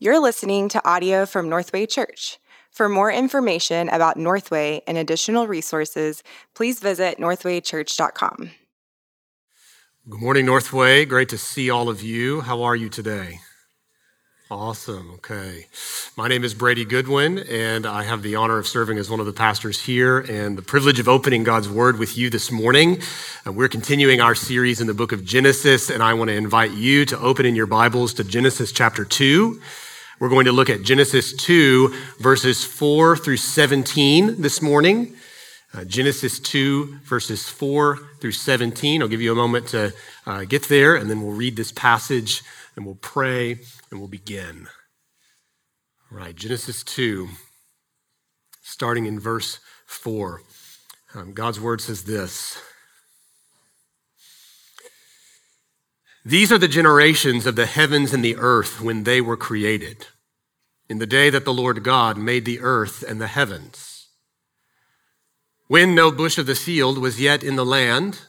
[0.00, 2.38] You're listening to audio from Northway Church.
[2.70, 6.22] For more information about Northway and additional resources,
[6.54, 8.50] please visit northwaychurch.com.
[10.08, 11.04] Good morning, Northway.
[11.04, 12.42] Great to see all of you.
[12.42, 13.40] How are you today?
[14.52, 15.14] Awesome.
[15.14, 15.66] Okay.
[16.16, 19.26] My name is Brady Goodwin, and I have the honor of serving as one of
[19.26, 23.00] the pastors here and the privilege of opening God's Word with you this morning.
[23.44, 26.70] And we're continuing our series in the book of Genesis, and I want to invite
[26.70, 29.60] you to open in your Bibles to Genesis chapter 2.
[30.20, 35.14] We're going to look at Genesis 2, verses 4 through 17 this morning.
[35.72, 39.00] Uh, Genesis 2, verses 4 through 17.
[39.00, 39.94] I'll give you a moment to
[40.26, 42.42] uh, get there, and then we'll read this passage
[42.74, 43.60] and we'll pray
[43.92, 44.66] and we'll begin.
[46.10, 47.28] All right, Genesis 2,
[48.60, 50.42] starting in verse 4.
[51.14, 52.60] Um, God's word says this.
[56.28, 60.08] These are the generations of the heavens and the earth when they were created,
[60.86, 64.08] in the day that the Lord God made the earth and the heavens.
[65.68, 68.26] When no bush of the field was yet in the land,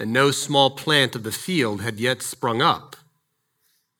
[0.00, 2.96] and no small plant of the field had yet sprung up,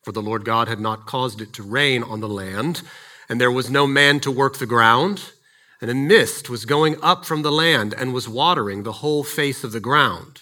[0.01, 2.81] for the Lord God had not caused it to rain on the land,
[3.29, 5.33] and there was no man to work the ground,
[5.79, 9.63] and a mist was going up from the land and was watering the whole face
[9.63, 10.41] of the ground.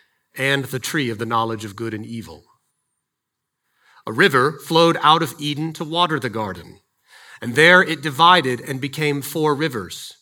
[0.37, 2.45] and the tree of the knowledge of good and evil.
[4.07, 6.79] A river flowed out of Eden to water the garden,
[7.41, 10.17] and there it divided and became four rivers.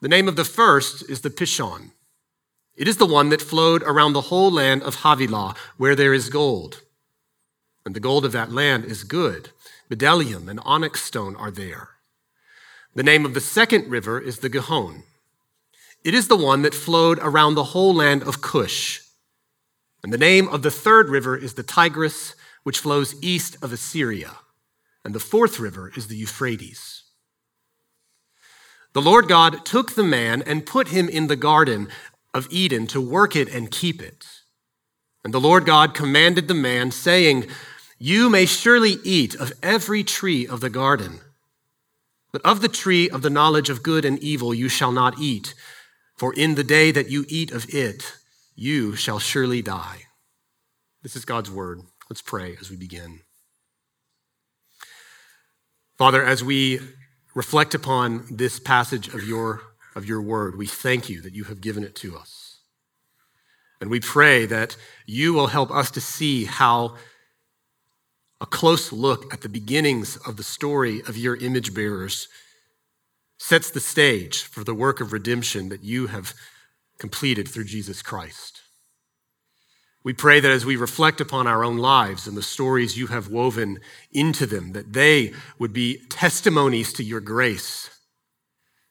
[0.00, 1.92] The name of the first is the Pishon.
[2.74, 6.28] It is the one that flowed around the whole land of Havilah, where there is
[6.28, 6.82] gold.
[7.84, 9.50] And the gold of that land is good.
[9.90, 11.90] Bdellium and onyx stone are there.
[12.94, 15.04] The name of the second river is the Gihon.
[16.04, 19.00] It is the one that flowed around the whole land of Cush.
[20.02, 24.32] And the name of the third river is the Tigris, which flows east of Assyria.
[25.04, 27.02] And the fourth river is the Euphrates.
[28.92, 31.88] The Lord God took the man and put him in the garden
[32.34, 34.26] of Eden to work it and keep it.
[35.24, 37.46] And the Lord God commanded the man, saying,
[37.98, 41.20] You may surely eat of every tree of the garden,
[42.32, 45.54] but of the tree of the knowledge of good and evil you shall not eat,
[46.16, 48.16] for in the day that you eat of it,
[48.54, 50.02] you shall surely die.
[51.02, 51.82] This is God's word.
[52.08, 53.20] Let's pray as we begin.
[55.98, 56.80] Father, as we
[57.34, 59.62] reflect upon this passage of your,
[59.94, 62.58] of your word, we thank you that you have given it to us.
[63.80, 64.76] And we pray that
[65.06, 66.96] you will help us to see how
[68.40, 72.28] a close look at the beginnings of the story of your image bearers
[73.38, 76.34] sets the stage for the work of redemption that you have
[77.02, 78.60] completed through Jesus Christ.
[80.04, 83.28] We pray that as we reflect upon our own lives and the stories you have
[83.28, 83.80] woven
[84.12, 87.90] into them, that they would be testimonies to your grace,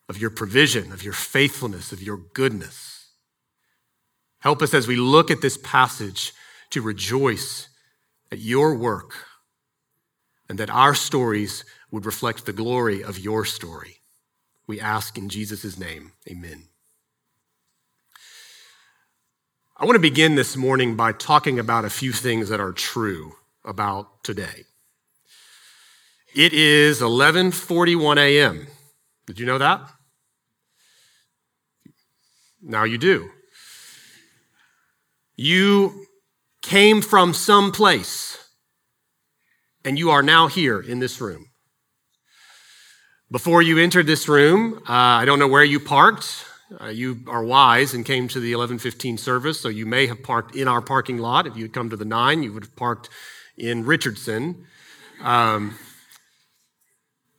[0.10, 3.12] of your provision, of your faithfulness, of your goodness.
[4.40, 6.34] Help us as we look at this passage
[6.72, 7.70] to rejoice
[8.30, 9.14] at your work
[10.50, 14.02] and that our stories would reflect the glory of your story.
[14.68, 16.68] We ask in Jesus' name, amen.
[19.82, 23.34] I want to begin this morning by talking about a few things that are true
[23.66, 24.66] about today.
[26.36, 28.68] It is 11:41 a.m.
[29.26, 29.82] Did you know that?
[32.62, 33.32] Now you do.
[35.36, 36.06] You
[36.62, 38.38] came from some place
[39.84, 41.48] and you are now here in this room.
[43.32, 46.51] Before you entered this room, uh, I don't know where you parked.
[46.80, 50.56] Uh, you are wise and came to the 1115 service, so you may have parked
[50.56, 51.46] in our parking lot.
[51.46, 53.10] If you had come to the 9, you would have parked
[53.58, 54.66] in Richardson.
[55.22, 55.78] Um,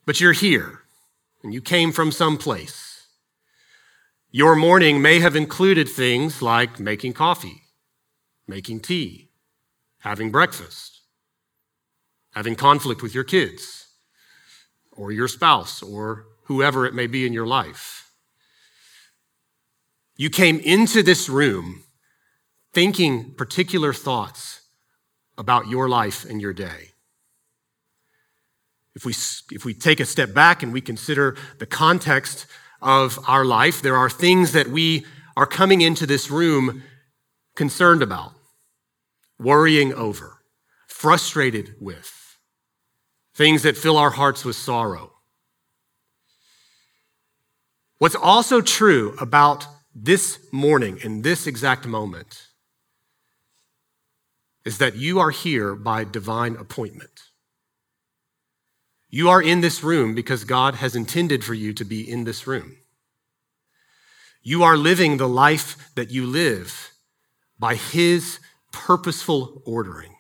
[0.05, 0.81] but you're here,
[1.43, 3.07] and you came from someplace.
[4.31, 7.63] Your morning may have included things like making coffee,
[8.47, 9.31] making tea,
[10.01, 11.01] having breakfast,
[12.35, 13.87] having conflict with your kids,
[14.91, 18.02] or your spouse, or whoever it may be in your life.
[20.23, 21.83] You came into this room
[22.73, 24.61] thinking particular thoughts
[25.37, 26.91] about your life and your day.
[28.95, 29.15] If we,
[29.51, 32.47] if we take a step back and we consider the context
[32.81, 35.05] of our life, there are things that we
[35.37, 36.85] are coming into this room
[37.57, 38.31] concerned about,
[39.41, 40.45] worrying over,
[40.87, 42.39] frustrated with,
[43.35, 45.15] things that fill our hearts with sorrow.
[47.99, 52.49] What's also true about this morning, in this exact moment,
[54.65, 57.25] is that you are here by divine appointment.
[59.11, 62.47] You are in this room because God has intended for you to be in this
[62.47, 62.77] room.
[64.43, 66.93] You are living the life that you live
[67.59, 68.41] by His
[68.73, 70.15] purposeful ordering.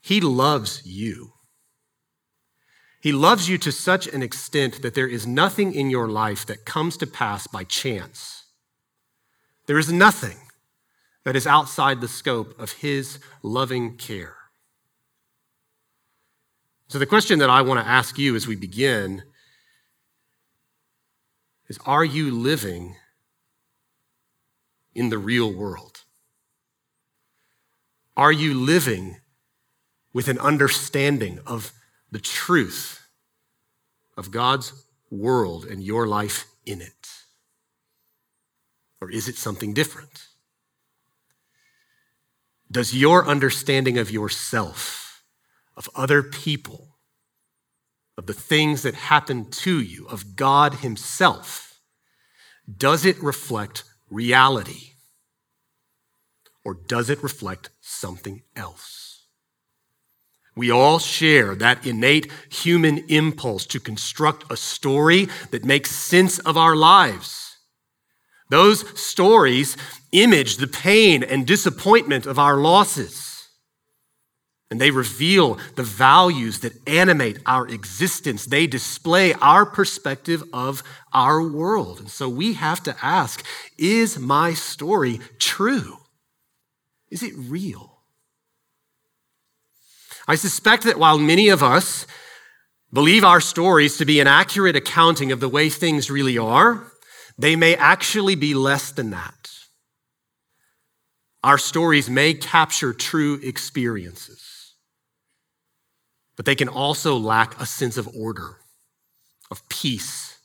[0.00, 1.34] He loves you.
[3.00, 6.64] He loves you to such an extent that there is nothing in your life that
[6.64, 8.44] comes to pass by chance.
[9.66, 10.38] There is nothing
[11.24, 14.36] that is outside the scope of His loving care.
[16.88, 19.22] So, the question that I want to ask you as we begin
[21.68, 22.96] is Are you living
[24.94, 26.04] in the real world?
[28.16, 29.20] Are you living
[30.12, 31.72] with an understanding of
[32.10, 33.06] the truth
[34.16, 34.72] of God's
[35.10, 37.08] world and your life in it?
[39.00, 40.26] Or is it something different?
[42.70, 44.98] Does your understanding of yourself
[45.78, 46.98] of other people,
[48.18, 51.80] of the things that happen to you, of God Himself,
[52.76, 54.94] does it reflect reality?
[56.64, 59.07] Or does it reflect something else?
[60.58, 66.56] We all share that innate human impulse to construct a story that makes sense of
[66.56, 67.58] our lives.
[68.50, 69.76] Those stories
[70.10, 73.46] image the pain and disappointment of our losses.
[74.68, 78.44] And they reveal the values that animate our existence.
[78.44, 80.82] They display our perspective of
[81.12, 82.00] our world.
[82.00, 83.46] And so we have to ask
[83.78, 85.98] is my story true?
[87.12, 87.97] Is it real?
[90.28, 92.06] I suspect that while many of us
[92.92, 96.92] believe our stories to be an accurate accounting of the way things really are,
[97.36, 99.50] they may actually be less than that.
[101.42, 104.58] Our stories may capture true experiences
[106.38, 108.58] but they can also lack a sense of order,
[109.50, 110.38] of peace,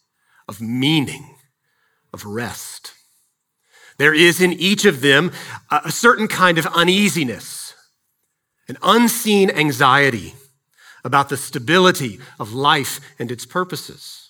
[0.50, 1.36] of meaning,
[2.12, 2.96] of rest.
[4.00, 5.32] There is in each of them
[5.70, 7.63] a certain kind of uneasiness,
[8.68, 10.36] an unseen anxiety
[11.04, 14.24] about the stability of life and its purposes.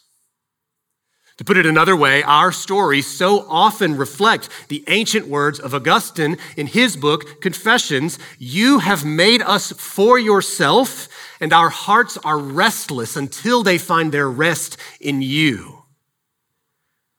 [1.37, 6.37] To put it another way, our stories so often reflect the ancient words of Augustine
[6.55, 11.09] in his book, Confessions You have made us for yourself,
[11.39, 15.82] and our hearts are restless until they find their rest in you.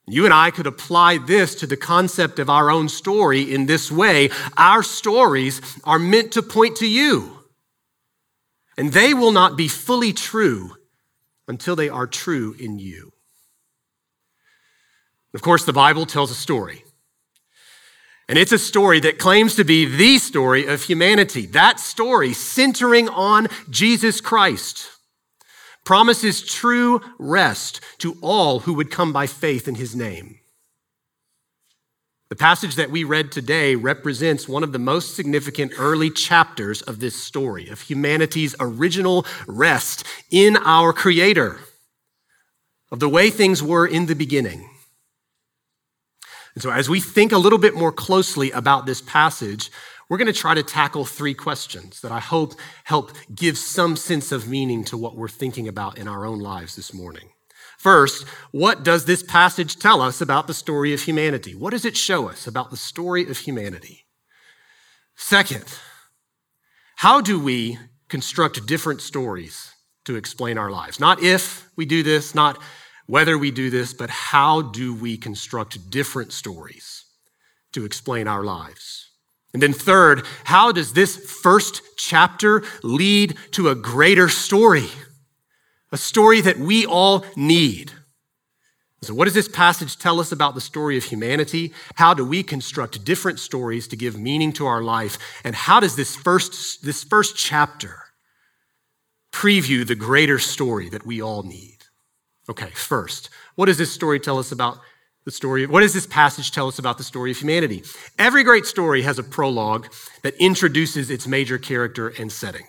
[0.07, 3.91] You and I could apply this to the concept of our own story in this
[3.91, 4.31] way.
[4.57, 7.39] Our stories are meant to point to you,
[8.77, 10.73] and they will not be fully true
[11.49, 13.13] until they are true in you.
[15.33, 16.85] Of course, the Bible tells a story.
[18.29, 21.47] And it's a story that claims to be the story of humanity.
[21.47, 24.89] That story, centering on Jesus Christ,
[25.85, 30.39] promises true rest to all who would come by faith in his name.
[32.31, 36.99] The passage that we read today represents one of the most significant early chapters of
[36.99, 41.61] this story, of humanity's original rest in our Creator,
[42.91, 44.69] of the way things were in the beginning.
[46.55, 49.71] And so, as we think a little bit more closely about this passage,
[50.15, 52.55] we're going to try to tackle three questions that I hope
[52.85, 56.77] help give some sense of meaning to what we're thinking about in our own lives
[56.77, 57.31] this morning.
[57.79, 61.57] First, what does this passage tell us about the story of humanity?
[61.57, 64.07] What does it show us about the story of humanity?
[65.17, 65.65] Second,
[66.95, 67.77] how do we
[68.09, 69.73] construct different stories
[70.05, 71.01] to explain our lives?
[71.01, 72.57] Not if we do this, not
[73.07, 77.05] whether we do this, but how do we construct different stories
[77.73, 79.04] to explain our lives?
[79.55, 84.89] And then, third, how does this first chapter lead to a greater story?
[85.93, 87.93] A story that we all need.
[89.03, 91.73] So, what does this passage tell us about the story of humanity?
[91.95, 95.19] How do we construct different stories to give meaning to our life?
[95.45, 98.03] And how does this first, this first chapter
[99.33, 101.79] preview the greater story that we all need?
[102.49, 104.79] Okay, first, what does this story tell us about
[105.25, 105.67] the story?
[105.67, 107.83] What does this passage tell us about the story of humanity?
[108.19, 109.91] Every great story has a prologue
[110.23, 112.67] that introduces its major character and setting.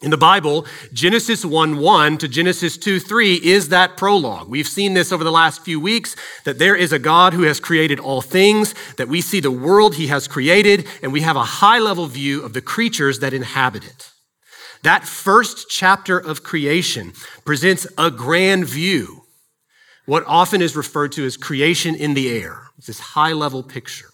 [0.00, 4.48] In the Bible, Genesis 1 1 to Genesis 2 3 is that prologue.
[4.48, 7.60] We've seen this over the last few weeks that there is a God who has
[7.60, 11.44] created all things, that we see the world he has created, and we have a
[11.44, 14.10] high level view of the creatures that inhabit it.
[14.82, 17.14] That first chapter of creation
[17.46, 19.23] presents a grand view,
[20.06, 22.68] what often is referred to as creation in the air.
[22.78, 24.10] It's this high level picture.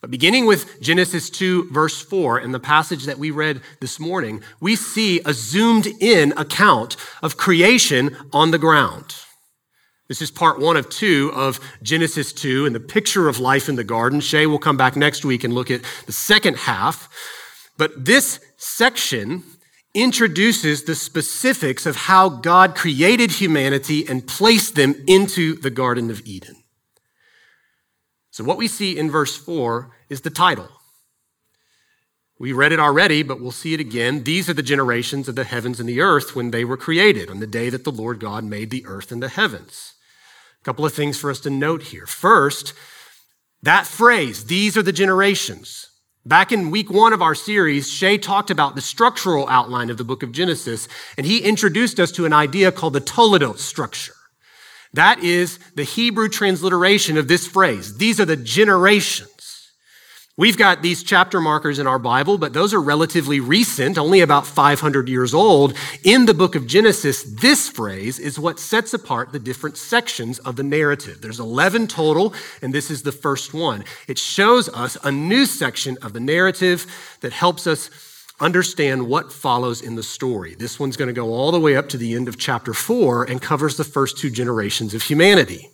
[0.00, 4.42] But beginning with Genesis 2, verse 4, and the passage that we read this morning,
[4.60, 9.14] we see a zoomed in account of creation on the ground.
[10.08, 13.76] This is part one of two of Genesis 2 and the picture of life in
[13.76, 14.20] the garden.
[14.20, 17.08] Shay will come back next week and look at the second half.
[17.78, 19.44] But this section
[19.94, 26.26] introduces the specifics of how God created humanity and placed them into the Garden of
[26.26, 26.56] Eden.
[28.30, 30.68] So, what we see in verse 4 is the title.
[32.38, 34.24] We read it already, but we'll see it again.
[34.24, 37.38] These are the generations of the heavens and the earth when they were created, on
[37.38, 39.92] the day that the Lord God made the earth and the heavens.
[40.60, 42.06] A couple of things for us to note here.
[42.06, 42.72] First,
[43.62, 45.91] that phrase, these are the generations.
[46.24, 50.04] Back in week one of our series, Shay talked about the structural outline of the
[50.04, 50.86] book of Genesis,
[51.16, 54.14] and he introduced us to an idea called the Toledot structure.
[54.92, 57.96] That is the Hebrew transliteration of this phrase.
[57.96, 59.31] These are the generations.
[60.38, 64.46] We've got these chapter markers in our Bible, but those are relatively recent, only about
[64.46, 65.74] 500 years old.
[66.04, 70.56] In the book of Genesis, this phrase is what sets apart the different sections of
[70.56, 71.20] the narrative.
[71.20, 73.84] There's 11 total, and this is the first one.
[74.08, 76.86] It shows us a new section of the narrative
[77.20, 77.90] that helps us
[78.40, 80.54] understand what follows in the story.
[80.54, 83.24] This one's going to go all the way up to the end of chapter four
[83.24, 85.68] and covers the first two generations of humanity.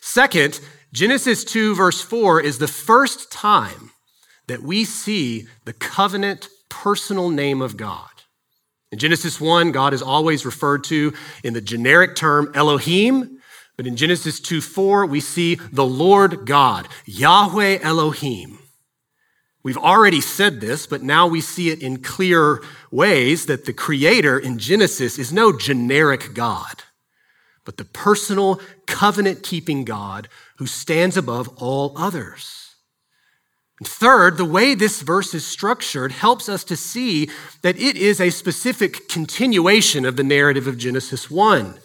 [0.00, 0.60] Second,
[0.92, 3.90] Genesis 2, verse 4 is the first time
[4.46, 8.08] that we see the covenant personal name of God.
[8.90, 11.12] In Genesis 1, God is always referred to
[11.44, 13.38] in the generic term Elohim,
[13.76, 18.58] but in Genesis 2 4, we see the Lord God, Yahweh Elohim.
[19.62, 24.38] We've already said this, but now we see it in clear ways that the Creator
[24.38, 26.84] in Genesis is no generic God,
[27.66, 30.28] but the personal, covenant keeping God
[30.58, 32.74] who stands above all others.
[33.78, 37.30] And third, the way this verse is structured helps us to see
[37.62, 41.78] that it is a specific continuation of the narrative of Genesis 1.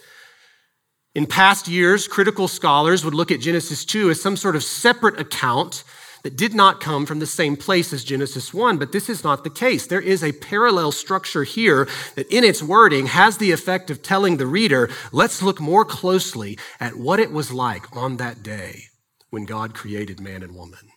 [1.14, 5.20] In past years, critical scholars would look at Genesis 2 as some sort of separate
[5.20, 5.84] account
[6.24, 9.44] that did not come from the same place as Genesis 1, but this is not
[9.44, 9.86] the case.
[9.86, 14.38] There is a parallel structure here that in its wording has the effect of telling
[14.38, 18.84] the reader, let's look more closely at what it was like on that day
[19.28, 20.88] when God created man and woman.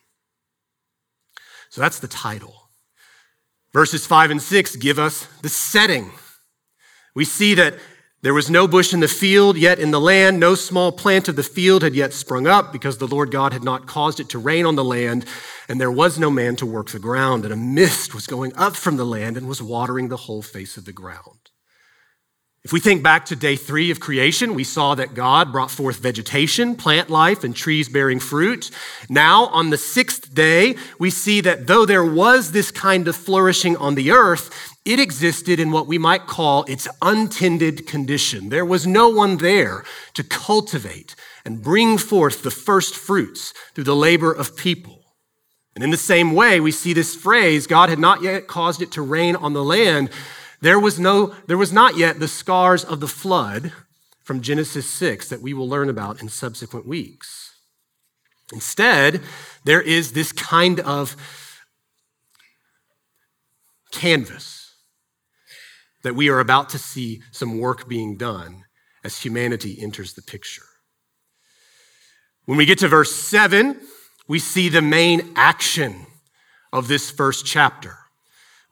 [1.68, 2.70] So that's the title.
[3.74, 6.10] Verses 5 and 6 give us the setting.
[7.14, 7.74] We see that
[8.20, 11.36] there was no bush in the field yet in the land, no small plant of
[11.36, 14.38] the field had yet sprung up, because the Lord God had not caused it to
[14.38, 15.24] rain on the land,
[15.68, 17.44] and there was no man to work the ground.
[17.44, 20.76] And a mist was going up from the land and was watering the whole face
[20.76, 21.38] of the ground.
[22.64, 26.00] If we think back to day three of creation, we saw that God brought forth
[26.00, 28.70] vegetation, plant life, and trees bearing fruit.
[29.08, 33.76] Now, on the sixth day, we see that though there was this kind of flourishing
[33.76, 38.48] on the earth, it existed in what we might call its untended condition.
[38.48, 41.14] There was no one there to cultivate
[41.44, 45.04] and bring forth the first fruits through the labor of people.
[45.74, 48.90] And in the same way, we see this phrase God had not yet caused it
[48.92, 50.08] to rain on the land.
[50.62, 53.72] There was, no, there was not yet the scars of the flood
[54.24, 57.52] from Genesis 6 that we will learn about in subsequent weeks.
[58.54, 59.20] Instead,
[59.64, 61.14] there is this kind of
[63.92, 64.57] canvas
[66.02, 68.64] that we are about to see some work being done
[69.04, 70.66] as humanity enters the picture.
[72.44, 73.78] When we get to verse 7,
[74.26, 76.06] we see the main action
[76.72, 77.96] of this first chapter.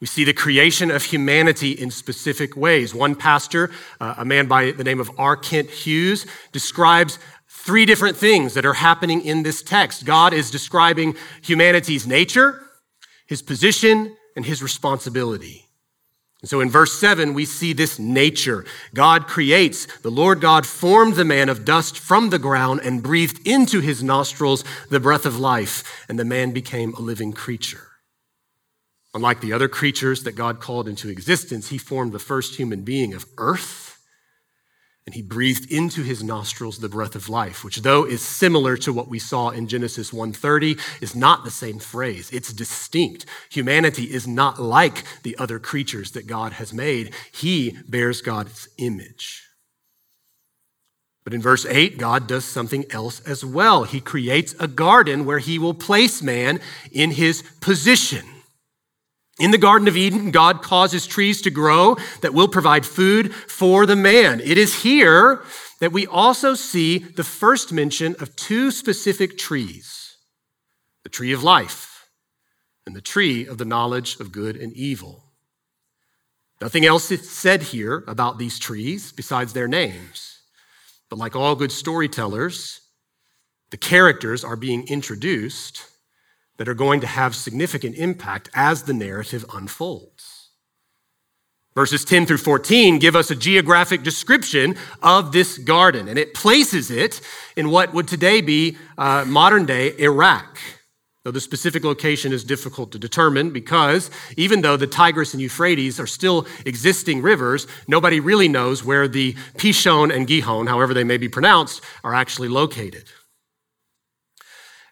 [0.01, 2.95] We see the creation of humanity in specific ways.
[2.95, 5.37] One pastor, uh, a man by the name of R.
[5.37, 7.19] Kent Hughes, describes
[7.49, 10.05] three different things that are happening in this text.
[10.05, 12.63] God is describing humanity's nature,
[13.27, 15.66] his position, and his responsibility.
[16.47, 18.65] And so in verse 7, we see this nature.
[18.95, 19.89] God creates.
[20.03, 24.01] The Lord God formed the man of dust from the ground and breathed into his
[24.01, 27.89] nostrils the breath of life, and the man became a living creature.
[29.13, 33.13] Unlike the other creatures that God called into existence, he formed the first human being
[33.13, 33.86] of earth.
[35.07, 38.93] And he breathed into his nostrils the breath of life which though is similar to
[38.93, 42.31] what we saw in genesis 1.30 is not the same phrase.
[42.33, 43.27] It's distinct.
[43.51, 47.15] Humanity is not like the other creatures that god has made.
[47.33, 49.43] He bears god's image.
[51.25, 53.85] But in verse 8 god does something else as well.
[53.85, 56.61] He creates a garden where he will place man
[56.93, 58.25] in his position
[59.39, 63.85] in the Garden of Eden, God causes trees to grow that will provide food for
[63.85, 64.41] the man.
[64.41, 65.43] It is here
[65.81, 70.17] that we also see the first mention of two specific trees
[71.03, 72.09] the tree of life
[72.85, 75.23] and the tree of the knowledge of good and evil.
[76.61, 80.41] Nothing else is said here about these trees besides their names.
[81.09, 82.81] But like all good storytellers,
[83.71, 85.85] the characters are being introduced
[86.57, 90.51] that are going to have significant impact as the narrative unfolds.
[91.75, 96.91] Verses 10 through 14 give us a geographic description of this garden, and it places
[96.91, 97.21] it
[97.55, 100.59] in what would today be uh, modern day Iraq.
[101.23, 106.01] Though the specific location is difficult to determine because even though the Tigris and Euphrates
[106.01, 111.17] are still existing rivers, nobody really knows where the Pishon and Gihon, however they may
[111.19, 113.11] be pronounced, are actually located.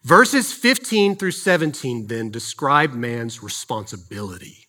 [0.05, 4.69] Verses 15 through 17 then describe man's responsibility.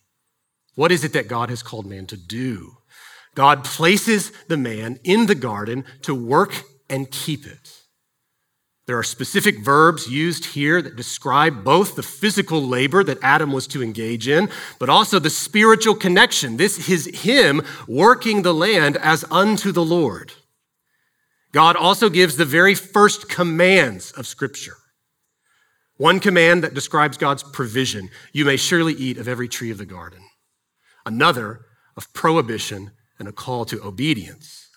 [0.76, 2.78] What is it that God has called man to do?
[3.34, 7.82] God places the man in the garden to work and keep it.
[8.86, 13.66] There are specific verbs used here that describe both the physical labor that Adam was
[13.68, 16.56] to engage in, but also the spiritual connection.
[16.56, 20.32] This is him working the land as unto the Lord.
[21.52, 24.76] God also gives the very first commands of Scripture.
[25.96, 29.86] One command that describes God's provision you may surely eat of every tree of the
[29.86, 30.22] garden.
[31.06, 34.68] Another of prohibition and a call to obedience,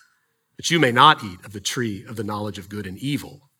[0.56, 3.50] that you may not eat of the tree of the knowledge of good and evil,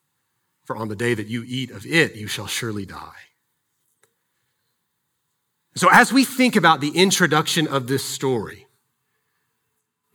[0.65, 3.13] for on the day that you eat of it, you shall surely die.
[5.75, 8.67] So, as we think about the introduction of this story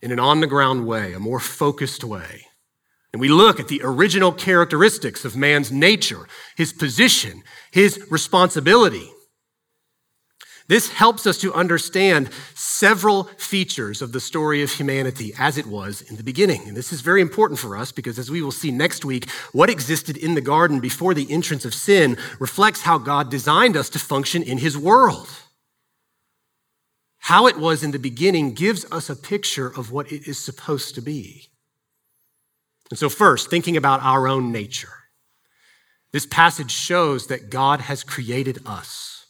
[0.02, 2.46] in an on the ground way, a more focused way,
[3.12, 9.10] and we look at the original characteristics of man's nature, his position, his responsibility.
[10.68, 16.02] This helps us to understand several features of the story of humanity as it was
[16.02, 16.62] in the beginning.
[16.66, 19.70] And this is very important for us because, as we will see next week, what
[19.70, 24.00] existed in the garden before the entrance of sin reflects how God designed us to
[24.00, 25.28] function in his world.
[27.18, 30.96] How it was in the beginning gives us a picture of what it is supposed
[30.96, 31.48] to be.
[32.90, 34.92] And so, first, thinking about our own nature,
[36.12, 39.26] this passage shows that God has created us,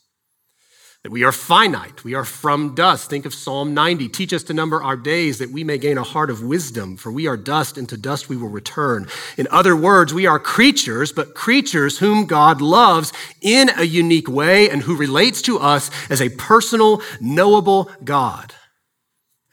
[1.03, 3.09] that we are finite, we are from dust.
[3.09, 4.09] Think of Psalm 90.
[4.09, 7.11] Teach us to number our days that we may gain a heart of wisdom, for
[7.11, 9.09] we are dust, and to dust we will return.
[9.38, 14.69] In other words, we are creatures, but creatures whom God loves in a unique way
[14.69, 18.53] and who relates to us as a personal, knowable God.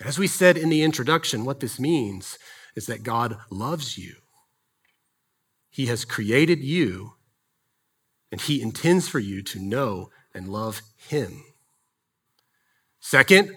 [0.01, 2.37] As we said in the introduction, what this means
[2.75, 4.15] is that God loves you.
[5.69, 7.13] He has created you,
[8.31, 11.43] and He intends for you to know and love Him.
[12.99, 13.55] Second,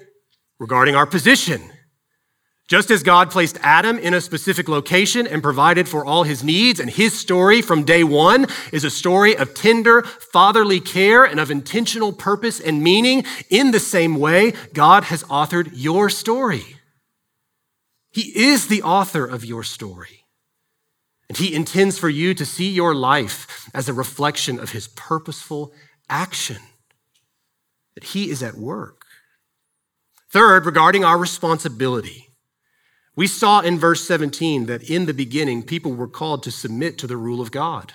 [0.58, 1.62] regarding our position,
[2.68, 6.80] just as God placed Adam in a specific location and provided for all his needs,
[6.80, 11.50] and his story from day one is a story of tender fatherly care and of
[11.50, 16.75] intentional purpose and meaning, in the same way, God has authored your story.
[18.16, 20.24] He is the author of your story.
[21.28, 25.74] And He intends for you to see your life as a reflection of His purposeful
[26.08, 26.62] action,
[27.94, 29.02] that He is at work.
[30.30, 32.28] Third, regarding our responsibility,
[33.14, 37.06] we saw in verse 17 that in the beginning, people were called to submit to
[37.06, 37.92] the rule of God.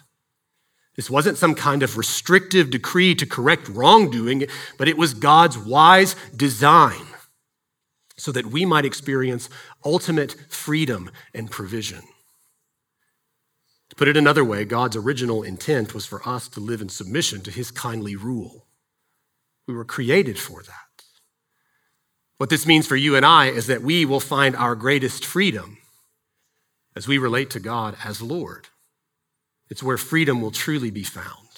[0.95, 4.45] This wasn't some kind of restrictive decree to correct wrongdoing,
[4.77, 7.07] but it was God's wise design
[8.21, 9.49] so that we might experience
[9.83, 12.01] ultimate freedom and provision.
[13.89, 17.41] To put it another way, God's original intent was for us to live in submission
[17.41, 18.67] to his kindly rule.
[19.67, 21.03] We were created for that.
[22.37, 25.79] What this means for you and I is that we will find our greatest freedom
[26.95, 28.67] as we relate to God as Lord.
[29.67, 31.49] It's where freedom will truly be found.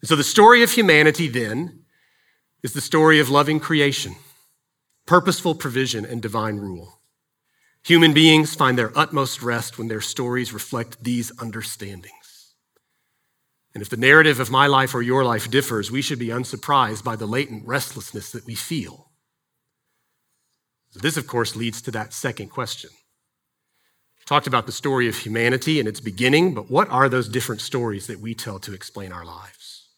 [0.00, 1.84] And so the story of humanity then
[2.62, 4.16] is the story of loving creation
[5.06, 7.00] purposeful provision, and divine rule.
[7.84, 12.54] Human beings find their utmost rest when their stories reflect these understandings.
[13.74, 17.04] And if the narrative of my life or your life differs, we should be unsurprised
[17.04, 19.10] by the latent restlessness that we feel.
[20.90, 22.90] So this, of course, leads to that second question
[24.26, 28.06] Talked about the story of humanity and its beginning, but what are those different stories
[28.06, 29.88] that we tell to explain our lives?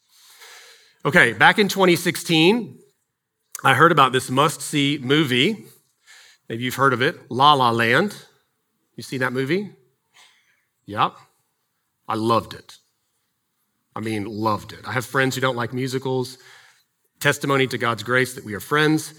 [1.05, 2.77] Okay, back in 2016,
[3.63, 5.65] I heard about this must see movie.
[6.47, 8.15] Maybe you've heard of it La La Land.
[8.95, 9.71] You seen that movie?
[10.85, 11.15] Yep.
[12.07, 12.77] I loved it.
[13.95, 14.79] I mean, loved it.
[14.87, 16.37] I have friends who don't like musicals.
[17.19, 19.13] Testimony to God's grace that we are friends.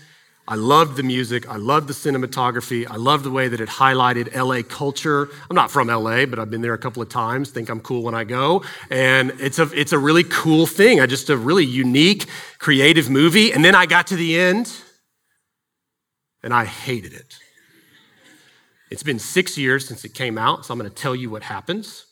[0.51, 1.47] I loved the music.
[1.47, 2.91] I loved the cinematography.
[2.91, 5.29] I loved the way that it highlighted LA culture.
[5.51, 7.51] I'm not from LA, but I've been there a couple of times.
[7.51, 8.65] Think I'm cool when I go.
[8.89, 11.01] And it's a, it's a really cool thing.
[11.01, 12.25] I just a really unique,
[12.59, 13.53] creative movie.
[13.53, 14.75] And then I got to the end
[16.43, 17.37] and I hated it.
[18.91, 21.43] It's been six years since it came out, so I'm going to tell you what
[21.43, 22.07] happens.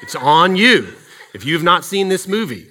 [0.00, 0.94] It's on you
[1.34, 2.68] if you have not seen this movie.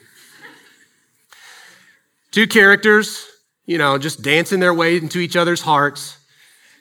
[2.31, 3.27] Two characters,
[3.65, 6.17] you know, just dancing their way into each other's hearts.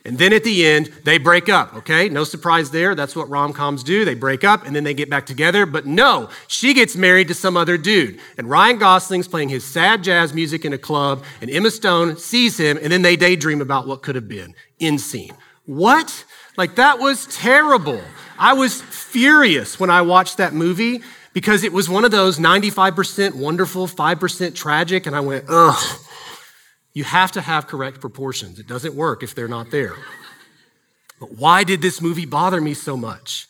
[0.05, 2.09] And then at the end, they break up, okay?
[2.09, 2.95] No surprise there.
[2.95, 4.07] That's what rom coms do.
[4.07, 5.67] They break up and then they get back together.
[5.67, 8.19] But no, she gets married to some other dude.
[8.39, 12.59] And Ryan Gosling's playing his sad jazz music in a club, and Emma Stone sees
[12.59, 14.55] him, and then they daydream about what could have been.
[14.79, 15.37] In scene.
[15.67, 16.25] What?
[16.57, 18.01] Like, that was terrible.
[18.39, 21.03] I was furious when I watched that movie
[21.35, 26.01] because it was one of those 95% wonderful, 5% tragic, and I went, ugh.
[26.93, 28.59] You have to have correct proportions.
[28.59, 29.95] It doesn't work if they're not there.
[31.21, 33.47] But why did this movie bother me so much?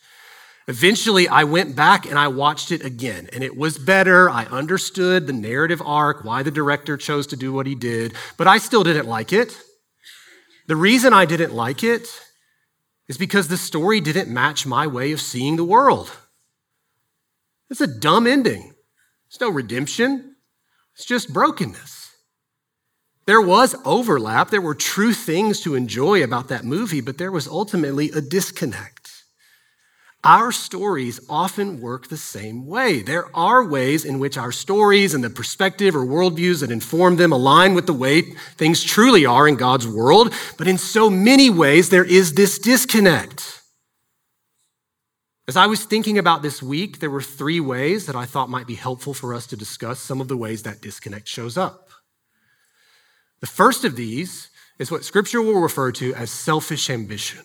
[0.67, 4.29] Eventually, I went back and I watched it again, and it was better.
[4.29, 8.47] I understood the narrative arc, why the director chose to do what he did, but
[8.47, 9.57] I still didn't like it.
[10.67, 12.07] The reason I didn't like it
[13.07, 16.11] is because the story didn't match my way of seeing the world.
[17.69, 18.73] It's a dumb ending.
[19.29, 20.35] There's no redemption,
[20.93, 22.00] it's just brokenness.
[23.25, 24.49] There was overlap.
[24.49, 29.01] There were true things to enjoy about that movie, but there was ultimately a disconnect.
[30.23, 33.01] Our stories often work the same way.
[33.01, 37.31] There are ways in which our stories and the perspective or worldviews that inform them
[37.31, 38.21] align with the way
[38.55, 43.61] things truly are in God's world, but in so many ways, there is this disconnect.
[45.47, 48.67] As I was thinking about this week, there were three ways that I thought might
[48.67, 51.90] be helpful for us to discuss some of the ways that disconnect shows up.
[53.41, 54.49] The first of these
[54.79, 57.43] is what Scripture will refer to as selfish ambition.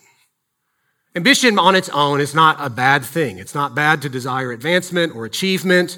[1.15, 3.39] Ambition on its own is not a bad thing.
[3.39, 5.97] It's not bad to desire advancement or achievement.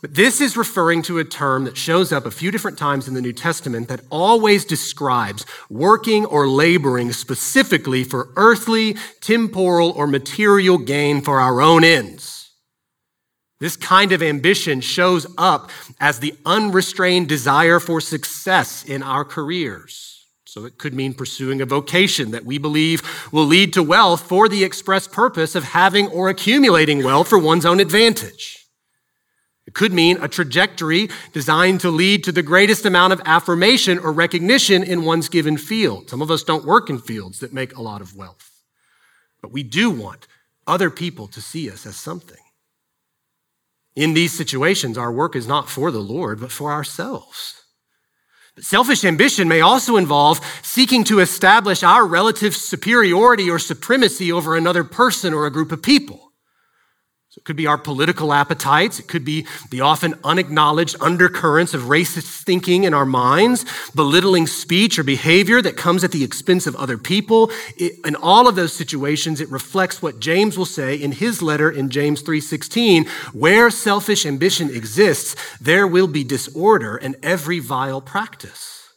[0.00, 3.14] But this is referring to a term that shows up a few different times in
[3.14, 10.78] the New Testament that always describes working or laboring specifically for earthly, temporal, or material
[10.78, 12.35] gain for our own ends.
[13.58, 20.26] This kind of ambition shows up as the unrestrained desire for success in our careers.
[20.44, 24.48] So it could mean pursuing a vocation that we believe will lead to wealth for
[24.48, 28.66] the express purpose of having or accumulating wealth for one's own advantage.
[29.66, 34.12] It could mean a trajectory designed to lead to the greatest amount of affirmation or
[34.12, 36.08] recognition in one's given field.
[36.08, 38.62] Some of us don't work in fields that make a lot of wealth,
[39.42, 40.26] but we do want
[40.66, 42.38] other people to see us as something.
[43.96, 47.62] In these situations, our work is not for the Lord, but for ourselves.
[48.60, 54.84] Selfish ambition may also involve seeking to establish our relative superiority or supremacy over another
[54.84, 56.25] person or a group of people.
[57.36, 58.98] So it could be our political appetites.
[58.98, 64.98] It could be the often unacknowledged undercurrents of racist thinking in our minds, belittling speech
[64.98, 67.50] or behavior that comes at the expense of other people.
[67.76, 71.70] It, in all of those situations, it reflects what James will say in his letter
[71.70, 78.94] in James 3:16, where selfish ambition exists, there will be disorder and every vile practice.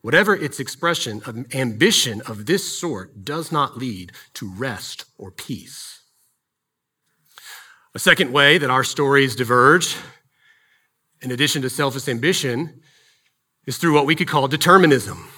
[0.00, 1.20] Whatever its expression,
[1.52, 5.93] ambition of this sort does not lead to rest or peace.
[7.96, 9.96] A second way that our stories diverge,
[11.22, 12.80] in addition to selfish ambition,
[13.66, 15.28] is through what we could call determinism.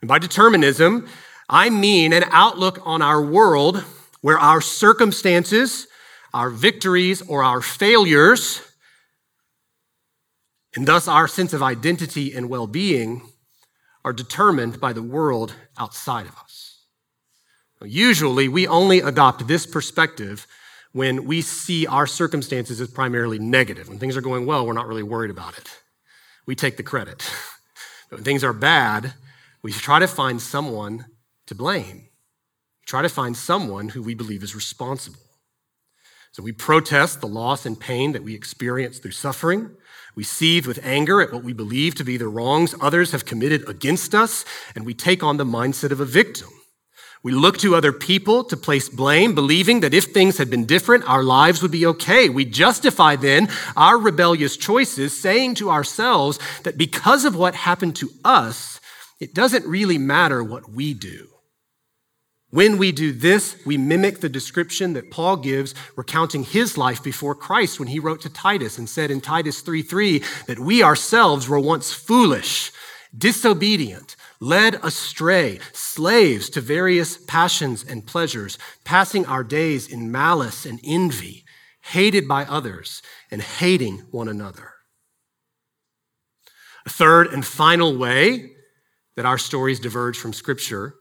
[0.00, 1.06] And by determinism,
[1.50, 3.84] I mean an outlook on our world
[4.22, 5.88] where our circumstances,
[6.32, 8.62] our victories, or our failures,
[10.74, 13.28] and thus our sense of identity and well being,
[14.06, 16.86] are determined by the world outside of us.
[17.84, 20.46] Usually, we only adopt this perspective
[20.92, 23.88] when we see our circumstances as primarily negative.
[23.88, 25.80] When things are going well, we're not really worried about it.
[26.46, 27.28] We take the credit.
[28.10, 29.14] But when things are bad,
[29.62, 31.06] we try to find someone
[31.46, 31.96] to blame.
[31.96, 35.22] We try to find someone who we believe is responsible.
[36.32, 39.70] So we protest the loss and pain that we experience through suffering.
[40.14, 43.66] We seethe with anger at what we believe to be the wrongs others have committed
[43.66, 46.50] against us, and we take on the mindset of a victim
[47.24, 51.08] We look to other people to place blame, believing that if things had been different,
[51.08, 52.28] our lives would be okay.
[52.28, 58.10] We justify then our rebellious choices, saying to ourselves that because of what happened to
[58.24, 58.80] us,
[59.20, 61.28] it doesn't really matter what we do.
[62.50, 67.34] When we do this, we mimic the description that Paul gives recounting his life before
[67.34, 71.60] Christ when he wrote to Titus and said in Titus 3:3 that we ourselves were
[71.60, 72.72] once foolish,
[73.16, 80.80] disobedient, led astray, slaves to various passions and pleasures, passing our days in malice and
[80.82, 81.44] envy,
[81.80, 84.72] hated by others, and hating one another.
[86.84, 88.50] A third and final way
[89.14, 90.96] that our stories diverge from Scripture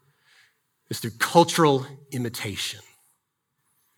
[0.92, 2.82] is through cultural imitation.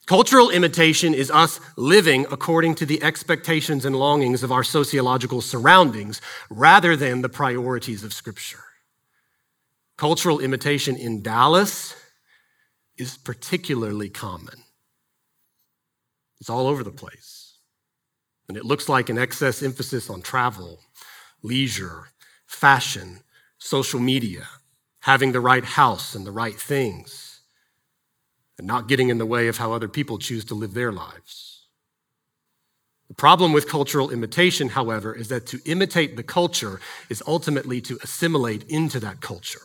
[0.05, 6.21] Cultural imitation is us living according to the expectations and longings of our sociological surroundings
[6.49, 8.63] rather than the priorities of Scripture.
[9.97, 11.95] Cultural imitation in Dallas
[12.97, 14.63] is particularly common.
[16.39, 17.57] It's all over the place.
[18.49, 20.79] And it looks like an excess emphasis on travel,
[21.41, 22.09] leisure,
[22.45, 23.19] fashion,
[23.57, 24.47] social media,
[24.99, 27.41] having the right house and the right things,
[28.57, 31.67] and not getting in the way of how other people choose to live their lives.
[33.07, 36.79] The problem with cultural imitation, however, is that to imitate the culture
[37.09, 39.61] is ultimately to assimilate into that culture.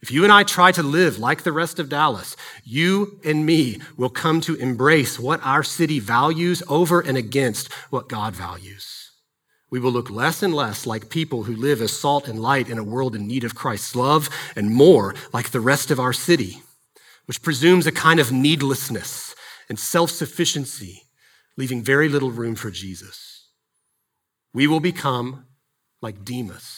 [0.00, 3.80] If you and I try to live like the rest of Dallas, you and me
[3.96, 9.10] will come to embrace what our city values over and against what God values.
[9.70, 12.78] We will look less and less like people who live as salt and light in
[12.78, 16.62] a world in need of Christ's love, and more like the rest of our city,
[17.26, 19.34] which presumes a kind of needlessness
[19.68, 21.02] and self sufficiency,
[21.56, 23.48] leaving very little room for Jesus.
[24.54, 25.44] We will become
[26.00, 26.77] like Demas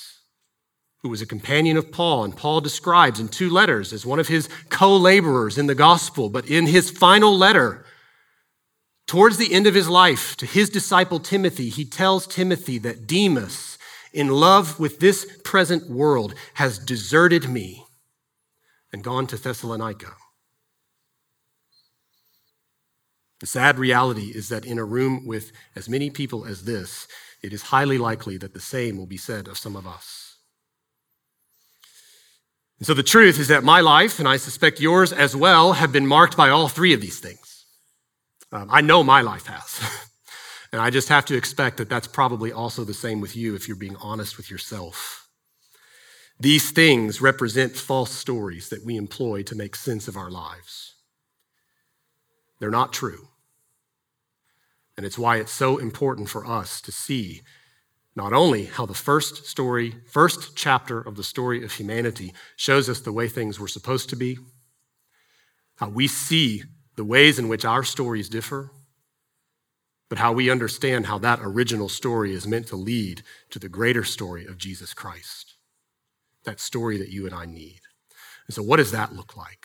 [1.03, 4.29] who was a companion of Paul, and Paul describes in two letters as one of
[4.29, 6.29] his co laborers in the gospel.
[6.29, 7.85] But in his final letter,
[9.07, 13.79] towards the end of his life, to his disciple Timothy, he tells Timothy that Demas,
[14.13, 17.87] in love with this present world, has deserted me
[18.93, 20.15] and gone to Thessalonica.
[23.41, 27.09] The sad reality is that in a room with as many people as this,
[27.43, 30.30] it is highly likely that the same will be said of some of us.
[32.81, 35.93] And so the truth is that my life, and I suspect yours as well, have
[35.93, 37.67] been marked by all three of these things.
[38.51, 40.09] Um, I know my life has.
[40.73, 43.69] and I just have to expect that that's probably also the same with you if
[43.69, 45.29] you're being honest with yourself.
[46.41, 50.95] These things represent false stories that we employ to make sense of our lives.
[52.61, 53.29] They're not true.
[54.97, 57.43] And it's why it's so important for us to see
[58.21, 63.01] not only how the first story, first chapter of the story of humanity shows us
[63.01, 64.37] the way things were supposed to be,
[65.77, 66.63] how we see
[66.97, 68.73] the ways in which our stories differ,
[70.11, 74.05] but how we understand how that original story is meant to lead to the greater
[74.05, 75.55] story of Jesus Christ.
[76.45, 77.81] That story that you and I need.
[78.47, 79.65] And so, what does that look like?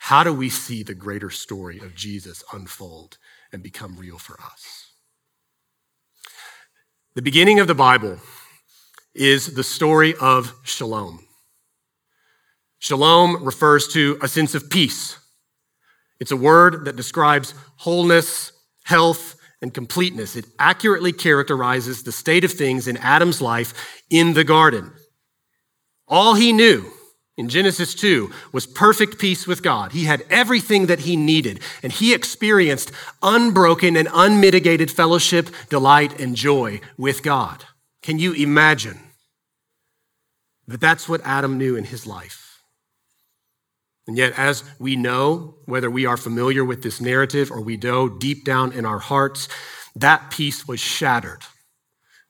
[0.00, 3.16] How do we see the greater story of Jesus unfold
[3.52, 4.95] and become real for us?
[7.16, 8.18] The beginning of the Bible
[9.14, 11.24] is the story of shalom.
[12.78, 15.16] Shalom refers to a sense of peace.
[16.20, 18.52] It's a word that describes wholeness,
[18.84, 20.36] health, and completeness.
[20.36, 24.92] It accurately characterizes the state of things in Adam's life in the garden.
[26.06, 26.84] All he knew
[27.36, 29.92] in Genesis 2 was perfect peace with God.
[29.92, 32.90] He had everything that he needed, and he experienced
[33.22, 37.64] unbroken and unmitigated fellowship, delight, and joy with God.
[38.02, 38.98] Can you imagine?
[40.66, 42.62] But that's what Adam knew in his life.
[44.06, 48.08] And yet, as we know, whether we are familiar with this narrative or we know
[48.08, 49.48] deep down in our hearts,
[49.96, 51.42] that peace was shattered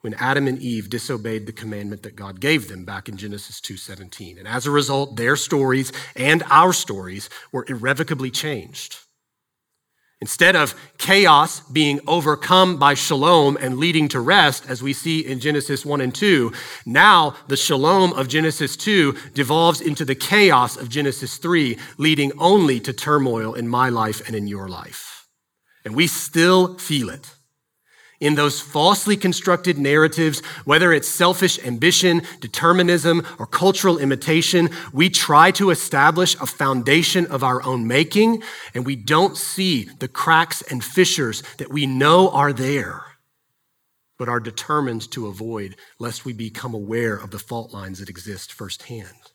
[0.06, 4.38] when Adam and Eve disobeyed the commandment that God gave them back in Genesis 2:17.
[4.38, 8.98] And as a result, their stories and our stories were irrevocably changed.
[10.20, 15.40] Instead of chaos being overcome by shalom and leading to rest, as we see in
[15.40, 16.52] Genesis 1 and 2,
[16.86, 22.78] now the shalom of Genesis 2 devolves into the chaos of Genesis 3, leading only
[22.78, 25.26] to turmoil in my life and in your life.
[25.84, 27.35] And we still feel it
[28.20, 35.50] in those falsely constructed narratives, whether it's selfish ambition, determinism, or cultural imitation, we try
[35.52, 38.42] to establish a foundation of our own making,
[38.74, 43.02] and we don't see the cracks and fissures that we know are there,
[44.18, 48.52] but are determined to avoid lest we become aware of the fault lines that exist
[48.52, 49.32] firsthand.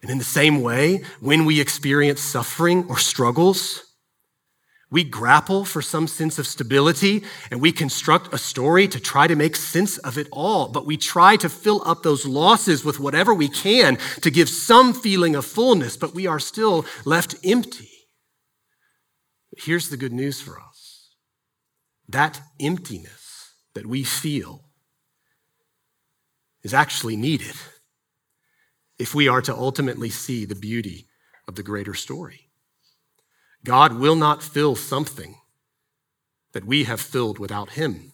[0.00, 3.91] And in the same way, when we experience suffering or struggles,
[4.92, 9.34] we grapple for some sense of stability and we construct a story to try to
[9.34, 10.68] make sense of it all.
[10.68, 14.92] But we try to fill up those losses with whatever we can to give some
[14.92, 17.88] feeling of fullness, but we are still left empty.
[19.56, 21.14] Here's the good news for us
[22.06, 24.64] that emptiness that we feel
[26.62, 27.56] is actually needed
[28.98, 31.08] if we are to ultimately see the beauty
[31.48, 32.51] of the greater story.
[33.64, 35.36] God will not fill something
[36.52, 38.12] that we have filled without Him.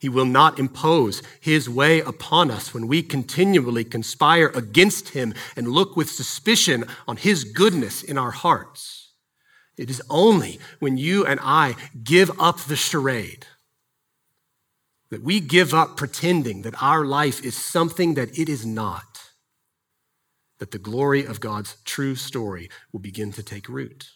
[0.00, 5.68] He will not impose His way upon us when we continually conspire against Him and
[5.68, 9.12] look with suspicion on His goodness in our hearts.
[9.76, 13.46] It is only when you and I give up the charade,
[15.10, 19.30] that we give up pretending that our life is something that it is not,
[20.58, 24.10] that the glory of God's true story will begin to take root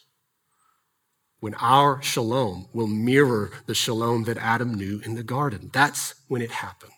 [1.40, 5.70] when our shalom will mirror the shalom that Adam knew in the garden.
[5.72, 6.92] That's when it happens.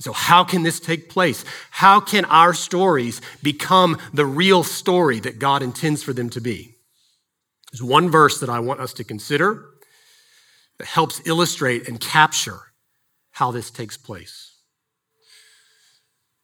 [0.00, 1.44] So, how can this take place?
[1.70, 6.76] How can our stories become the real story that God intends for them to be?
[7.72, 9.64] There's one verse that I want us to consider
[10.78, 12.60] that helps illustrate and capture
[13.32, 14.56] how this takes place.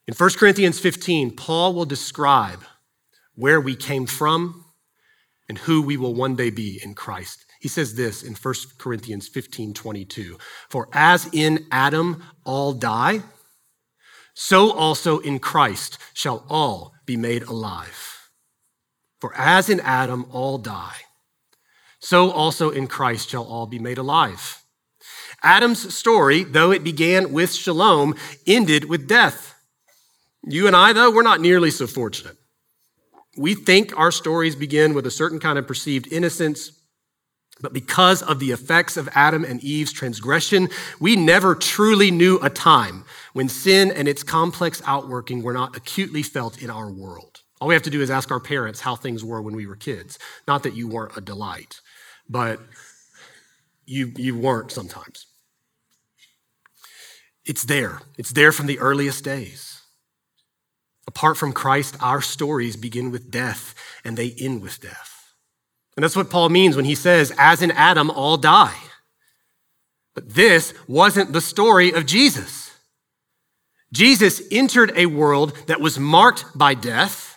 [0.07, 2.63] In 1 Corinthians 15, Paul will describe
[3.37, 4.64] where we came from
[5.49, 7.45] and who we will one day be in Christ.
[7.61, 13.23] He says this in 1 Corinthians 15 22 For as in Adam all die,
[14.35, 18.31] so also in Christ shall all be made alive.
[19.21, 21.03] For as in Adam all die,
[22.01, 24.61] so also in Christ shall all be made alive.
[25.43, 28.15] Adam's story, though it began with shalom,
[28.47, 29.55] ended with death.
[30.47, 32.37] You and I, though, we're not nearly so fortunate.
[33.37, 36.73] We think our stories begin with a certain kind of perceived innocence,
[37.61, 40.69] but because of the effects of Adam and Eve's transgression,
[41.01, 46.23] we never truly knew a time when sin and its complex outworking were not acutely
[46.23, 47.41] felt in our world.
[47.61, 49.77] All we have to do is ask our parents how things were when we were
[49.77, 50.19] kids.
[50.47, 51.81] Not that you weren't a delight,
[52.29, 52.61] but
[53.87, 55.27] you, you weren't sometimes.
[57.45, 58.01] It's there.
[58.19, 59.74] It's there from the earliest days.
[61.15, 63.75] Apart from Christ, our stories begin with death
[64.05, 65.33] and they end with death.
[65.97, 68.77] And that's what Paul means when he says, as in Adam, all die.
[70.15, 72.73] But this wasn't the story of Jesus.
[73.93, 77.34] Jesus entered a world that was marked by death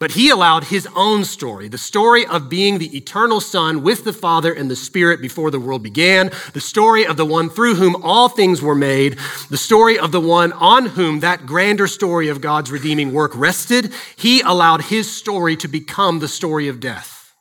[0.00, 4.12] but he allowed his own story, the story of being the eternal Son with the
[4.12, 7.96] Father and the Spirit before the world began, the story of the one through whom
[8.02, 9.18] all things were made,
[9.50, 13.92] the story of the one on whom that grander story of God's redeeming work rested.
[14.16, 17.34] He allowed his story to become the story of death.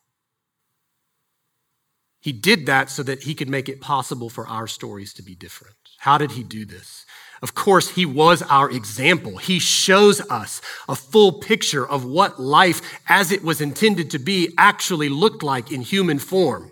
[2.20, 5.36] He did that so that he could make it possible for our stories to be
[5.36, 5.78] different.
[6.00, 7.06] How did he do this?
[7.42, 9.38] Of course, he was our example.
[9.38, 14.54] He shows us a full picture of what life as it was intended to be
[14.58, 16.72] actually looked like in human form.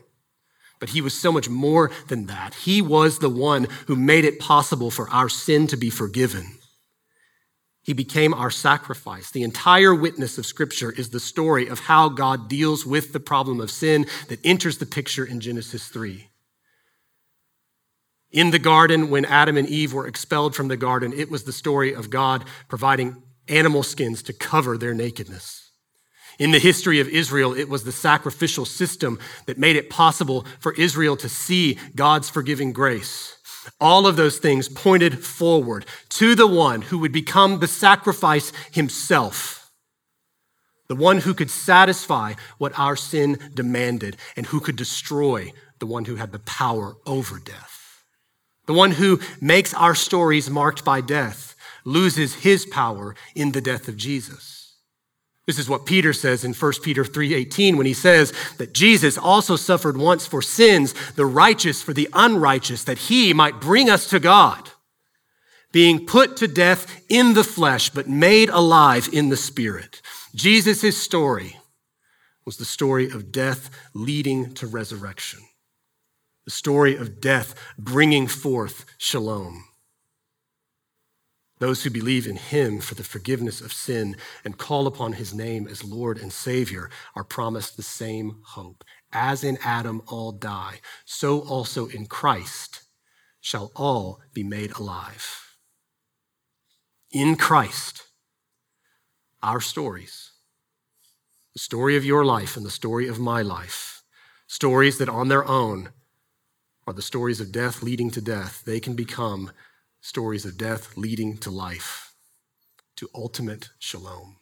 [0.79, 2.53] But he was so much more than that.
[2.53, 6.57] He was the one who made it possible for our sin to be forgiven.
[7.81, 9.29] He became our sacrifice.
[9.29, 13.61] The entire witness of Scripture is the story of how God deals with the problem
[13.61, 16.27] of sin that enters the picture in Genesis 3.
[18.35, 21.53] In the garden, when Adam and Eve were expelled from the garden, it was the
[21.53, 25.71] story of God providing animal skins to cover their nakedness.
[26.37, 30.73] In the history of Israel, it was the sacrificial system that made it possible for
[30.73, 33.37] Israel to see God's forgiving grace.
[33.79, 39.71] All of those things pointed forward to the one who would become the sacrifice himself,
[40.89, 46.03] the one who could satisfy what our sin demanded and who could destroy the one
[46.03, 47.74] who had the power over death.
[48.65, 53.87] The one who makes our stories marked by death loses his power in the death
[53.87, 54.55] of Jesus.
[55.45, 59.55] This is what Peter says in 1 Peter 3:18 when he says that Jesus also
[59.55, 64.19] suffered once for sins, the righteous for the unrighteous, that he might bring us to
[64.19, 64.71] God,
[65.71, 70.01] being put to death in the flesh but made alive in the spirit.
[70.33, 71.59] Jesus' story
[72.43, 75.44] was the story of death leading to resurrection
[76.45, 79.65] the story of death bringing forth shalom.
[81.59, 85.67] Those who believe in him for the forgiveness of sin and call upon his name
[85.67, 88.83] as Lord and Savior are promised the same hope.
[89.11, 92.83] As in Adam all die, so also in Christ
[93.39, 95.57] shall all be made alive.
[97.11, 98.03] In Christ,
[99.41, 100.31] our stories.
[101.53, 104.03] The story of your life and the story of my life.
[104.45, 105.91] Stories that on their own
[106.87, 108.63] are the stories of death leading to death.
[108.65, 109.51] They can become
[110.01, 112.13] stories of death leading to life,
[112.97, 114.37] to ultimate shalom.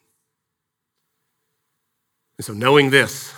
[2.36, 3.32] And so, knowing this,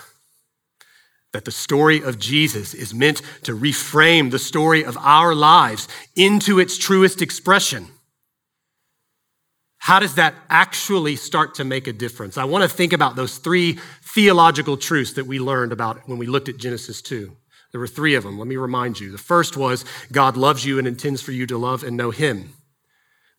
[1.33, 6.59] that the story of Jesus is meant to reframe the story of our lives into
[6.59, 7.87] its truest expression.
[9.77, 12.37] How does that actually start to make a difference?
[12.37, 16.27] I want to think about those three theological truths that we learned about when we
[16.27, 17.31] looked at Genesis 2.
[17.71, 18.37] There were three of them.
[18.37, 19.11] Let me remind you.
[19.11, 22.53] The first was God loves you and intends for you to love and know Him.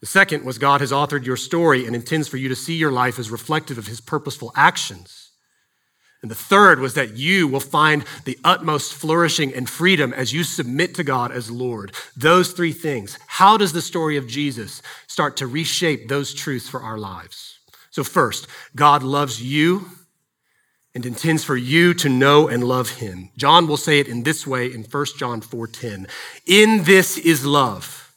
[0.00, 2.92] The second was God has authored your story and intends for you to see your
[2.92, 5.30] life as reflective of His purposeful actions.
[6.20, 10.42] And the third was that you will find the utmost flourishing and freedom as you
[10.42, 11.94] submit to God as Lord.
[12.16, 13.18] Those three things.
[13.28, 17.60] How does the story of Jesus start to reshape those truths for our lives?
[17.90, 19.86] So, first, God loves you
[20.95, 23.30] and intends for you to know and love him.
[23.36, 26.07] John will say it in this way in 1 John 4:10.
[26.47, 28.14] In this is love.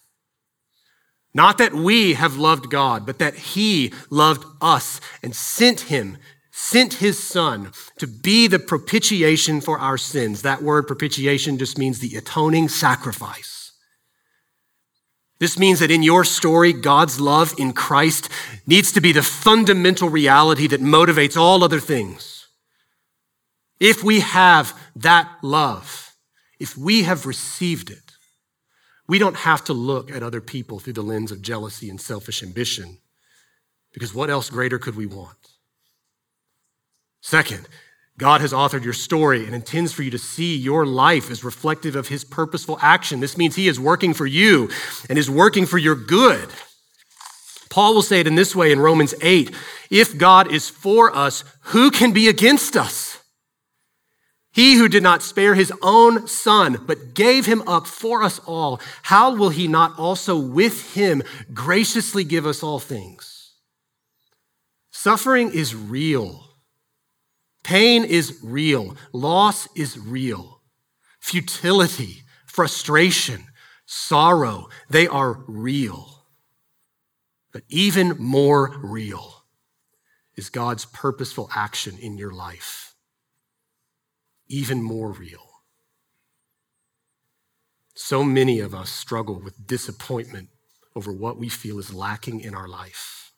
[1.34, 6.18] Not that we have loved God, but that he loved us and sent him
[6.52, 10.42] sent his son to be the propitiation for our sins.
[10.42, 13.72] That word propitiation just means the atoning sacrifice.
[15.40, 18.30] This means that in your story, God's love in Christ
[18.68, 22.41] needs to be the fundamental reality that motivates all other things.
[23.82, 26.16] If we have that love,
[26.60, 28.12] if we have received it,
[29.08, 32.44] we don't have to look at other people through the lens of jealousy and selfish
[32.44, 33.00] ambition,
[33.92, 35.36] because what else greater could we want?
[37.22, 37.68] Second,
[38.20, 41.96] God has authored your story and intends for you to see your life as reflective
[41.96, 43.20] of his purposeful action.
[43.20, 44.70] This means he is working for you
[45.10, 46.50] and is working for your good.
[47.72, 49.56] Paul will say it in this way in Romans 8
[49.90, 53.11] If God is for us, who can be against us?
[54.54, 58.82] He who did not spare his own son, but gave him up for us all,
[59.04, 61.24] how will he not also with him
[61.54, 63.54] graciously give us all things?
[64.91, 66.49] Suffering is real.
[67.64, 68.97] Pain is real.
[69.14, 70.62] Loss is real.
[71.20, 73.45] Futility, frustration,
[73.86, 76.26] sorrow, they are real.
[77.54, 79.45] But even more real
[80.36, 82.91] is God's purposeful action in your life.
[84.52, 85.47] Even more real.
[87.95, 90.49] So many of us struggle with disappointment
[90.93, 93.32] over what we feel is lacking in our life.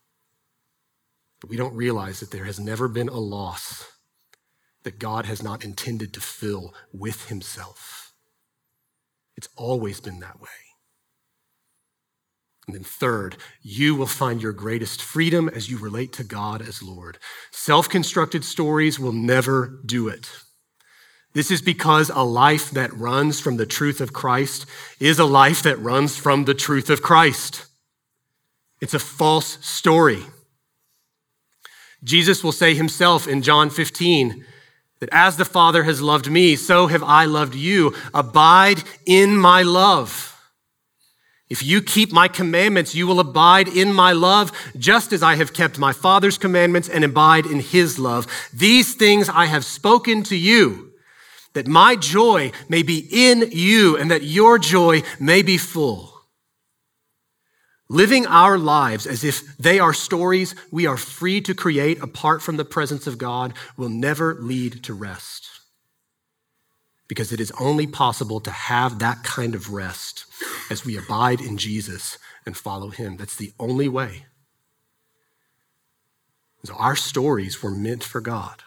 [1.40, 3.92] But we don't realize that there has never been a loss
[4.82, 8.14] that God has not intended to fill with himself.
[9.38, 10.50] It's always been that way.
[12.66, 16.82] And then, third, you will find your greatest freedom as you relate to God as
[16.82, 17.20] Lord.
[17.52, 20.28] Self constructed stories will never do it.
[21.34, 24.66] This is because a life that runs from the truth of Christ
[25.00, 27.66] is a life that runs from the truth of Christ.
[28.80, 30.24] It's a false story.
[32.04, 34.46] Jesus will say himself in John 15,
[35.00, 37.94] that as the Father has loved me, so have I loved you.
[38.14, 40.30] Abide in my love.
[41.50, 45.54] If you keep my commandments, you will abide in my love, just as I have
[45.54, 48.28] kept my Father's commandments and abide in his love.
[48.54, 50.93] These things I have spoken to you,
[51.54, 56.14] that my joy may be in you and that your joy may be full.
[57.90, 62.58] Living our lives as if they are stories we are free to create apart from
[62.58, 65.48] the presence of God will never lead to rest.
[67.08, 70.26] Because it is only possible to have that kind of rest
[70.72, 73.18] as we abide in Jesus and follow him.
[73.18, 74.26] That's the only way.
[76.64, 78.64] So our stories were meant for God.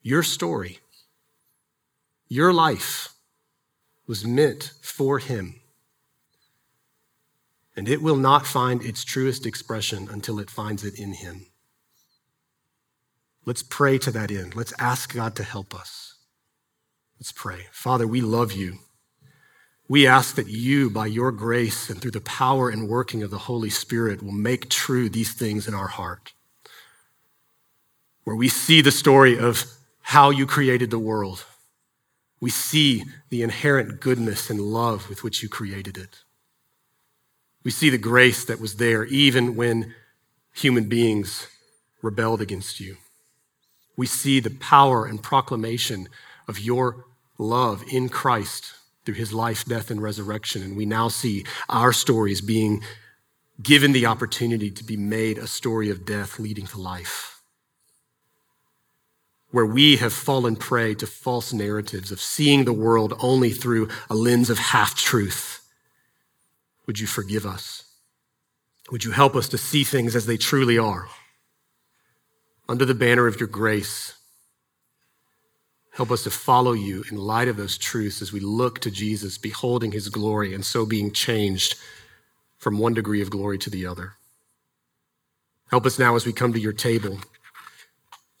[0.00, 0.80] Your story,
[2.32, 3.10] your life
[4.06, 5.60] was meant for him.
[7.76, 11.46] And it will not find its truest expression until it finds it in Him.
[13.44, 14.54] Let's pray to that end.
[14.54, 16.14] Let's ask God to help us.
[17.18, 17.66] Let's pray.
[17.72, 18.78] Father, we love you.
[19.88, 23.46] We ask that you, by your grace and through the power and working of the
[23.50, 26.32] Holy Spirit, will make true these things in our heart.
[28.24, 29.64] Where we see the story of
[30.00, 31.44] how you created the world,
[32.42, 36.24] we see the inherent goodness and love with which you created it.
[37.62, 39.94] We see the grace that was there even when
[40.52, 41.46] human beings
[42.02, 42.96] rebelled against you.
[43.96, 46.08] We see the power and proclamation
[46.48, 47.04] of your
[47.38, 48.74] love in Christ
[49.04, 50.64] through his life, death, and resurrection.
[50.64, 52.82] And we now see our stories being
[53.62, 57.31] given the opportunity to be made a story of death leading to life.
[59.52, 64.14] Where we have fallen prey to false narratives of seeing the world only through a
[64.14, 65.60] lens of half truth.
[66.86, 67.84] Would you forgive us?
[68.90, 71.06] Would you help us to see things as they truly are?
[72.68, 74.14] Under the banner of your grace,
[75.92, 79.36] help us to follow you in light of those truths as we look to Jesus,
[79.36, 81.76] beholding his glory, and so being changed
[82.56, 84.14] from one degree of glory to the other.
[85.70, 87.18] Help us now as we come to your table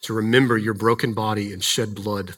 [0.02, 2.36] to remember your broken body and shed blood,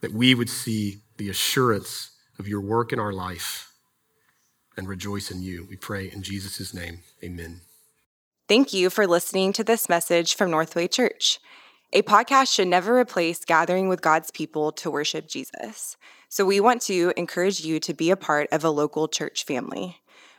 [0.00, 3.72] that we would see the assurance of your work in our life
[4.76, 5.66] and rejoice in you.
[5.68, 7.00] We pray in Jesus' name.
[7.22, 7.60] Amen.
[8.48, 11.38] Thank you for listening to this message from Northway Church.
[11.92, 15.96] A podcast should never replace gathering with God's people to worship Jesus.
[16.28, 19.98] So we want to encourage you to be a part of a local church family.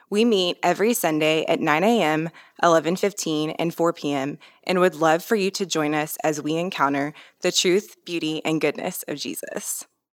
[0.10, 2.30] We meet every Sunday at 9 a.m.,
[2.62, 7.14] 11:15, and 4 p.m., and would love for you to join us as we encounter
[7.42, 9.86] the truth, beauty, and goodness of Jesus.